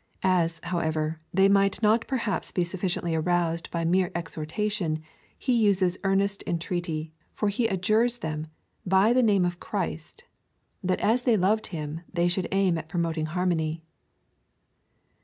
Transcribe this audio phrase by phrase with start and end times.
[0.24, 5.04] ''As, however, they might not perhaps be sufficiently aroused by mere exhortation,
[5.38, 8.48] he uses earnest entreaty, for he adjures them,
[8.90, 10.24] hy the name of Christ,
[10.82, 13.84] that, as they loved him, they should aim at promoting harmony.